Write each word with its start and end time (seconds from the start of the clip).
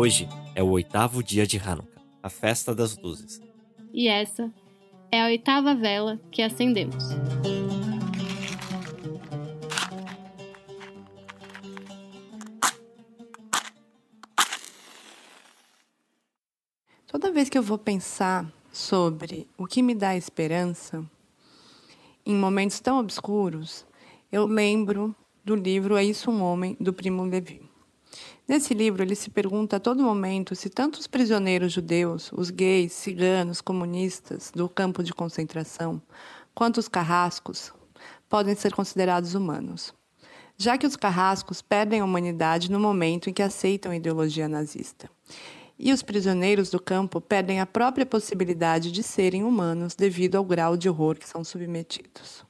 Hoje 0.00 0.28
é 0.54 0.62
o 0.62 0.68
oitavo 0.68 1.24
dia 1.24 1.44
de 1.44 1.58
Hanukkah, 1.58 2.00
a 2.22 2.30
festa 2.30 2.72
das 2.72 2.96
luzes. 2.96 3.42
E 3.92 4.06
essa 4.06 4.48
é 5.10 5.20
a 5.20 5.24
oitava 5.24 5.74
vela 5.74 6.20
que 6.30 6.40
acendemos. 6.40 7.02
Toda 17.08 17.32
vez 17.32 17.48
que 17.48 17.58
eu 17.58 17.62
vou 17.64 17.76
pensar 17.76 18.46
sobre 18.70 19.48
o 19.58 19.66
que 19.66 19.82
me 19.82 19.96
dá 19.96 20.16
esperança, 20.16 21.04
em 22.24 22.36
momentos 22.36 22.78
tão 22.78 23.00
obscuros, 23.00 23.84
eu 24.30 24.46
lembro 24.46 25.12
do 25.44 25.56
livro 25.56 25.96
É 25.96 26.04
Isso 26.04 26.30
um 26.30 26.40
Homem, 26.40 26.76
do 26.78 26.92
Primo 26.92 27.24
Levi. 27.24 27.67
Nesse 28.46 28.72
livro, 28.72 29.02
ele 29.02 29.14
se 29.14 29.30
pergunta 29.30 29.76
a 29.76 29.80
todo 29.80 30.02
momento 30.02 30.54
se 30.54 30.70
tanto 30.70 30.98
os 30.98 31.06
prisioneiros 31.06 31.72
judeus, 31.72 32.30
os 32.32 32.50
gays, 32.50 32.92
ciganos, 32.92 33.60
comunistas 33.60 34.50
do 34.54 34.68
campo 34.68 35.02
de 35.02 35.12
concentração, 35.12 36.00
quanto 36.54 36.78
os 36.78 36.88
carrascos, 36.88 37.72
podem 38.28 38.54
ser 38.54 38.74
considerados 38.74 39.34
humanos. 39.34 39.92
Já 40.56 40.76
que 40.76 40.86
os 40.86 40.96
carrascos 40.96 41.62
perdem 41.62 42.00
a 42.00 42.04
humanidade 42.04 42.70
no 42.70 42.80
momento 42.80 43.30
em 43.30 43.32
que 43.32 43.42
aceitam 43.42 43.92
a 43.92 43.96
ideologia 43.96 44.48
nazista 44.48 45.08
e 45.78 45.92
os 45.92 46.02
prisioneiros 46.02 46.70
do 46.70 46.80
campo 46.80 47.20
perdem 47.20 47.60
a 47.60 47.66
própria 47.66 48.04
possibilidade 48.04 48.90
de 48.90 49.02
serem 49.02 49.44
humanos 49.44 49.94
devido 49.94 50.34
ao 50.34 50.44
grau 50.44 50.76
de 50.76 50.88
horror 50.88 51.16
que 51.16 51.28
são 51.28 51.44
submetidos. 51.44 52.44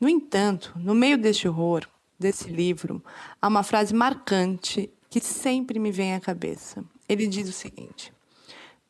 No 0.00 0.08
entanto, 0.08 0.72
no 0.76 0.94
meio 0.94 1.16
deste 1.16 1.46
horror, 1.46 1.86
desse 2.18 2.48
livro, 2.48 3.02
há 3.40 3.48
uma 3.48 3.62
frase 3.62 3.94
marcante 3.94 4.90
que 5.10 5.20
sempre 5.20 5.78
me 5.78 5.90
vem 5.90 6.14
à 6.14 6.20
cabeça. 6.20 6.84
Ele 7.08 7.26
diz 7.26 7.48
o 7.48 7.52
seguinte: 7.52 8.12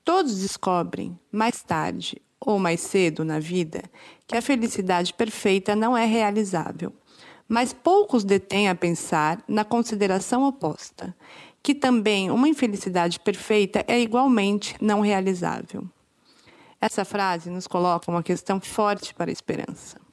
Todos 0.04 0.40
descobrem, 0.40 1.18
mais 1.30 1.62
tarde 1.62 2.20
ou 2.40 2.58
mais 2.58 2.80
cedo 2.80 3.24
na 3.24 3.38
vida, 3.38 3.82
que 4.26 4.36
a 4.36 4.42
felicidade 4.42 5.12
perfeita 5.14 5.74
não 5.74 5.96
é 5.96 6.04
realizável. 6.04 6.92
Mas 7.48 7.72
poucos 7.72 8.24
detêm 8.24 8.68
a 8.68 8.74
pensar 8.74 9.42
na 9.46 9.64
consideração 9.64 10.44
oposta, 10.44 11.14
que 11.62 11.74
também 11.74 12.30
uma 12.30 12.48
infelicidade 12.48 13.20
perfeita 13.20 13.84
é 13.86 14.00
igualmente 14.00 14.76
não 14.80 15.00
realizável. 15.00 15.84
Essa 16.80 17.04
frase 17.04 17.50
nos 17.50 17.66
coloca 17.66 18.10
uma 18.10 18.22
questão 18.22 18.60
forte 18.60 19.14
para 19.14 19.30
a 19.30 19.32
esperança. 19.32 20.05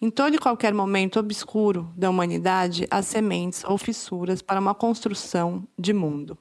Em 0.00 0.10
todo 0.10 0.34
e 0.34 0.38
qualquer 0.38 0.72
momento 0.72 1.18
obscuro 1.18 1.92
da 1.96 2.08
humanidade, 2.08 2.86
há 2.90 3.02
sementes 3.02 3.64
ou 3.64 3.76
fissuras 3.76 4.42
para 4.42 4.60
uma 4.60 4.74
construção 4.74 5.66
de 5.78 5.92
mundo. 5.92 6.36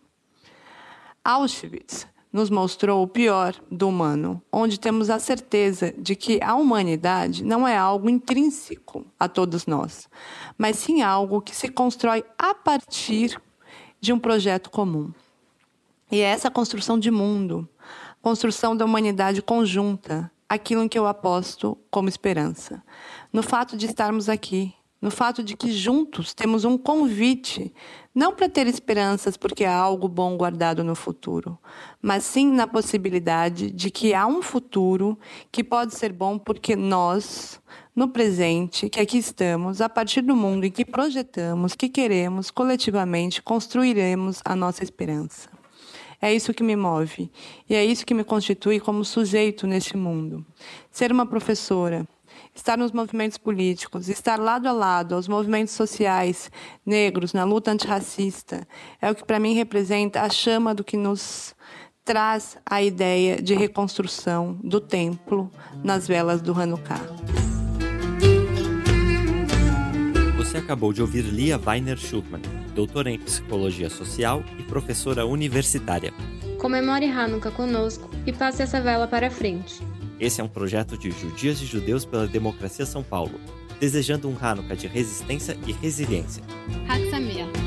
Auschwitz 1.24 2.08
nos 2.32 2.50
mostrou 2.50 3.02
o 3.02 3.08
pior 3.08 3.56
do 3.72 3.88
humano, 3.88 4.42
onde 4.52 4.80
temos 4.80 5.10
a 5.10 5.18
certeza 5.18 5.94
de 5.98 6.16
que 6.16 6.40
a 6.42 6.56
humanidade 6.56 7.44
não 7.44 7.68
é 7.68 7.76
algo 7.76 8.10
intrínseco 8.10 9.06
a 9.20 9.28
todos 9.28 9.66
nós, 9.66 10.08
mas 10.58 10.78
sim 10.78 11.02
algo 11.02 11.42
que 11.42 11.56
se 11.56 11.70
constrói 11.70 12.24
a 12.38 12.54
partir 12.54 13.42
de 14.00 14.14
um 14.14 14.20
projeto 14.20 14.70
comum. 14.70 15.12
E 16.12 16.22
é 16.22 16.26
essa 16.26 16.52
construção 16.52 17.00
de 17.00 17.12
mundo, 17.12 17.68
construção 18.22 18.76
da 18.76 18.86
humanidade 18.86 19.42
conjunta, 19.42 20.32
aquilo 20.50 20.84
em 20.84 20.88
que 20.88 20.98
eu 20.98 21.06
aposto 21.06 21.78
como 21.92 22.10
esperança. 22.10 22.84
No 23.32 23.44
fato 23.44 23.76
de 23.76 23.86
estarmos 23.86 24.30
aqui, 24.30 24.74
no 25.02 25.12
fato 25.12 25.44
de 25.44 25.56
que 25.56 25.72
juntos 25.72 26.34
temos 26.34 26.66
um 26.66 26.78
convite, 26.78 27.74
não 28.16 28.34
para 28.34 28.50
ter 28.50 28.66
esperanças 28.66 29.38
porque 29.38 29.64
há 29.64 29.76
algo 29.76 30.08
bom 30.08 30.36
guardado 30.36 30.84
no 30.84 30.96
futuro, 30.96 31.58
mas 32.02 32.24
sim 32.24 32.52
na 32.52 32.66
possibilidade 32.66 33.70
de 33.70 33.92
que 33.92 34.14
há 34.14 34.26
um 34.26 34.42
futuro 34.42 35.18
que 35.52 35.64
pode 35.64 35.94
ser 35.94 36.12
bom 36.12 36.40
porque 36.40 36.76
nós, 36.76 37.62
no 37.96 38.08
presente, 38.08 38.90
que 38.90 39.00
aqui 39.00 39.20
estamos, 39.20 39.82
a 39.82 39.90
partir 39.90 40.22
do 40.22 40.36
mundo 40.36 40.66
em 40.66 40.72
que 40.72 40.84
projetamos, 40.84 41.76
que 41.76 41.90
queremos, 41.90 42.50
coletivamente 42.50 43.42
construiremos 43.42 44.42
a 44.44 44.56
nossa 44.56 44.84
esperança. 44.84 45.57
É 46.22 46.34
isso 46.34 46.54
que 46.54 46.64
me 46.64 46.76
move 46.76 47.32
e 47.70 47.76
é 47.76 47.86
isso 47.86 48.06
que 48.06 48.14
me 48.14 48.24
constitui 48.24 48.80
como 48.80 49.06
sujeito 49.06 49.68
neste 49.68 49.96
mundo. 49.96 50.46
Ser 50.92 51.12
uma 51.12 51.26
professora, 51.26 52.08
estar 52.56 52.78
nos 52.78 52.92
movimentos 52.92 53.38
políticos, 53.38 54.10
estar 54.10 54.40
lado 54.40 54.68
a 54.68 54.72
lado 54.72 55.14
aos 55.14 55.28
movimentos 55.28 55.74
sociais 55.74 56.52
negros 56.86 57.34
na 57.34 57.44
luta 57.44 57.72
antirracista, 57.72 58.68
é 59.00 59.12
o 59.12 59.16
que 59.16 59.24
para 59.24 59.40
mim 59.40 59.54
representa 59.54 60.22
a 60.22 60.30
chama 60.30 60.74
do 60.74 60.84
que 60.84 60.98
nos 60.98 61.56
traz 62.04 62.58
a 62.66 62.82
ideia 62.82 63.42
de 63.42 63.54
reconstrução 63.54 64.58
do 64.64 64.80
templo 64.80 65.52
nas 65.84 66.08
velas 66.08 66.42
do 66.42 66.60
Hanukkah. 66.60 67.37
Você 70.58 70.64
acabou 70.64 70.92
de 70.92 71.04
ouvir 71.04 71.22
Lia 71.22 71.62
Weiner 71.64 71.96
Schultmann, 71.96 72.42
doutora 72.74 73.12
em 73.12 73.20
psicologia 73.20 73.92
social 73.92 74.44
e 74.58 74.64
professora 74.64 75.24
universitária. 75.24 76.12
Comemore 76.58 77.06
Hanukkah 77.06 77.52
conosco 77.52 78.10
e 78.26 78.34
passe 78.34 78.64
essa 78.64 78.82
vela 78.82 79.08
para 79.08 79.30
frente. 79.30 79.80
Esse 80.20 80.42
é 80.42 80.44
um 80.44 80.48
projeto 80.48 80.98
de 80.98 81.12
Judias 81.12 81.62
e 81.62 81.66
Judeus 81.66 82.06
pela 82.06 82.26
Democracia 82.26 82.88
São 82.88 83.04
Paulo, 83.04 83.40
desejando 83.80 84.28
um 84.28 84.36
Hanukkah 84.36 84.76
de 84.76 84.88
resistência 84.88 85.56
e 85.68 85.74
resiliência. 85.74 86.42
Hatzamin. 86.90 87.67